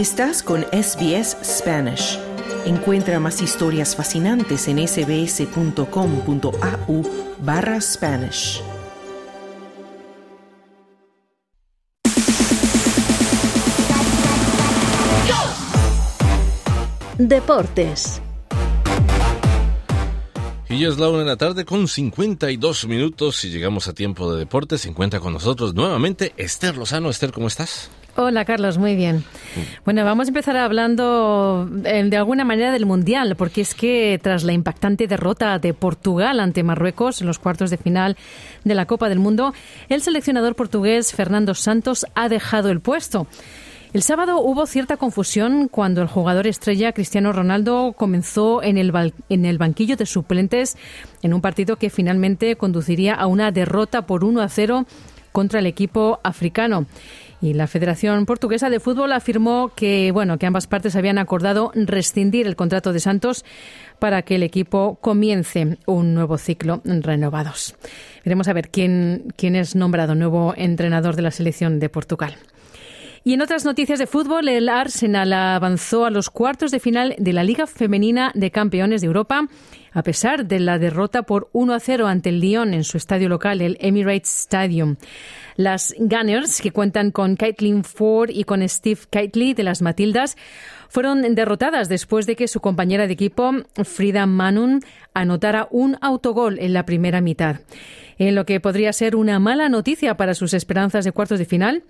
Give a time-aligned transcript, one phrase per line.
[0.00, 2.18] Estás con SBS Spanish.
[2.64, 5.82] Encuentra más historias fascinantes en sbs.com.au
[7.40, 8.62] barra Spanish.
[17.18, 18.22] Deportes.
[20.70, 24.32] Y ya es la una de la tarde con 52 minutos y llegamos a tiempo
[24.32, 24.80] de deportes.
[24.80, 27.10] Se encuentra con nosotros nuevamente Esther Lozano.
[27.10, 27.90] Esther, ¿cómo estás?
[28.16, 29.24] Hola Carlos, muy bien.
[29.84, 34.42] Bueno, vamos a empezar hablando eh, de alguna manera del Mundial, porque es que tras
[34.44, 38.16] la impactante derrota de Portugal ante Marruecos en los cuartos de final
[38.64, 39.54] de la Copa del Mundo,
[39.88, 43.26] el seleccionador portugués Fernando Santos ha dejado el puesto.
[43.92, 48.92] El sábado hubo cierta confusión cuando el jugador estrella Cristiano Ronaldo comenzó en el,
[49.58, 50.76] banquillo de suplentes
[51.22, 54.86] en un partido que finalmente conduciría a una derrota por 1 a 0
[55.32, 56.86] contra el equipo africano.
[57.40, 62.46] Y la Federación Portuguesa de Fútbol afirmó que, bueno, que ambas partes habían acordado rescindir
[62.46, 63.44] el contrato de Santos
[63.98, 67.74] para que el equipo comience un nuevo ciclo renovados.
[68.24, 72.36] Veremos a ver quién, quién es nombrado nuevo entrenador de la selección de Portugal.
[73.30, 77.32] Y en otras noticias de fútbol, el Arsenal avanzó a los cuartos de final de
[77.32, 79.46] la Liga Femenina de Campeones de Europa
[79.92, 83.28] a pesar de la derrota por 1 a 0 ante el Lyon en su estadio
[83.28, 84.96] local, el Emirates Stadium.
[85.54, 90.36] Las Gunners, que cuentan con Caitlin Ford y con Steve Keightley de las Matildas,
[90.88, 93.52] fueron derrotadas después de que su compañera de equipo,
[93.84, 94.80] Frida Manun,
[95.14, 97.60] anotara un autogol en la primera mitad.
[98.18, 101.84] En lo que podría ser una mala noticia para sus esperanzas de cuartos de final,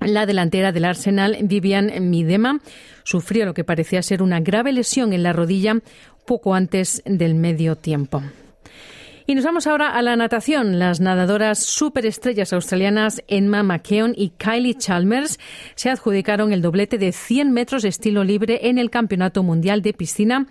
[0.00, 2.60] la delantera del Arsenal, Vivian Midema,
[3.04, 5.76] sufrió lo que parecía ser una grave lesión en la rodilla
[6.24, 8.22] poco antes del medio tiempo.
[9.26, 10.78] Y nos vamos ahora a la natación.
[10.78, 15.38] Las nadadoras superestrellas australianas Emma McKeon y Kylie Chalmers
[15.74, 20.46] se adjudicaron el doblete de 100 metros estilo libre en el Campeonato Mundial de Piscina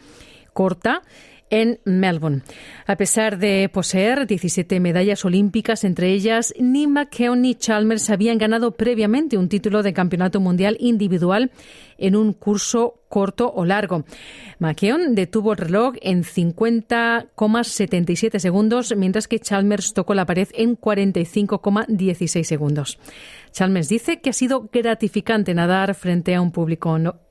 [0.53, 1.01] Corta
[1.49, 2.41] en Melbourne.
[2.85, 8.71] A pesar de poseer 17 medallas olímpicas, entre ellas ni McKeown ni Chalmers habían ganado
[8.71, 11.51] previamente un título de campeonato mundial individual
[11.97, 14.05] en un curso corto o largo.
[14.59, 22.43] McKeown detuvo el reloj en 50,77 segundos, mientras que Chalmers tocó la pared en 45,16
[22.43, 22.99] segundos.
[23.51, 26.53] Chalmers dice que ha sido gratificante nadar frente a un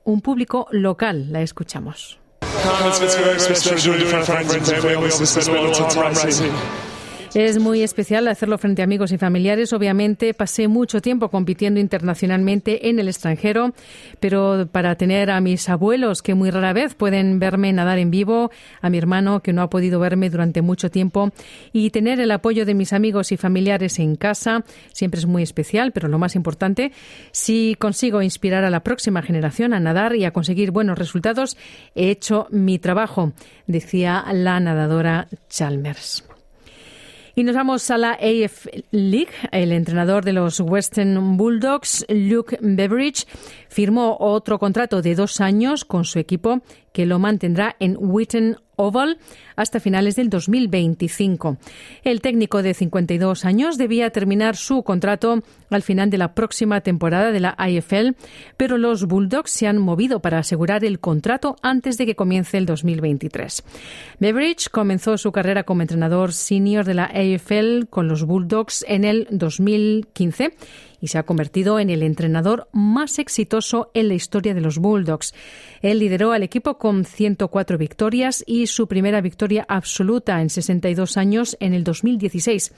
[0.03, 1.31] un público local.
[1.31, 2.19] La escuchamos.
[2.63, 4.95] Carmen's very special to doing different friends and family.
[4.95, 6.86] we obviously spend a lot of time racing.
[7.33, 9.73] Es muy especial hacerlo frente a amigos y familiares.
[9.73, 13.73] Obviamente pasé mucho tiempo compitiendo internacionalmente en el extranjero,
[14.19, 18.49] pero para tener a mis abuelos que muy rara vez pueden verme nadar en vivo,
[18.81, 21.31] a mi hermano que no ha podido verme durante mucho tiempo
[21.73, 24.63] y tener el apoyo de mis amigos y familiares en casa
[24.93, 26.91] siempre es muy especial, pero lo más importante,
[27.31, 31.57] si consigo inspirar a la próxima generación a nadar y a conseguir buenos resultados,
[31.93, 33.33] he hecho mi trabajo,
[33.67, 36.23] decía la nadadora Chalmers.
[37.37, 39.29] Y nos vamos a la AF League.
[39.51, 43.27] El entrenador de los Western Bulldogs, Luke Beveridge,
[43.69, 49.17] firmó otro contrato de dos años con su equipo que lo mantendrá en Witten Oval
[49.55, 51.57] hasta finales del 2025.
[52.03, 57.31] El técnico de 52 años debía terminar su contrato al final de la próxima temporada
[57.31, 58.11] de la IFL,
[58.55, 62.65] pero los Bulldogs se han movido para asegurar el contrato antes de que comience el
[62.67, 63.63] 2023.
[64.19, 69.27] Beveridge comenzó su carrera como entrenador senior de la AFL con los Bulldogs en el
[69.31, 70.53] 2015
[70.99, 75.33] y se ha convertido en el entrenador más exitoso en la historia de los Bulldogs.
[75.81, 81.57] Él lideró al equipo con 104 victorias y su primera victoria absoluta en 62 años
[81.59, 82.73] en el 2016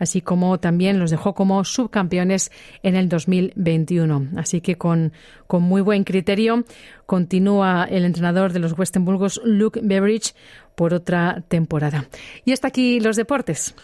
[0.00, 2.50] así como también los dejó como subcampeones
[2.82, 4.30] en el 2021.
[4.36, 5.12] Así que con,
[5.46, 6.64] con muy buen criterio
[7.06, 10.34] continúa el entrenador de los Western Bulldogs, Luke Beveridge,
[10.74, 12.08] por otra temporada.
[12.44, 13.74] Y hasta aquí los deportes.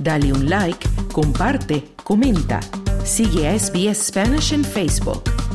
[0.00, 2.60] Dale un like, comparte, comenta.
[3.04, 5.49] Sigue a SBS Spanish en Facebook.